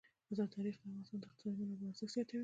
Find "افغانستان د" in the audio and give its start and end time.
0.83-1.23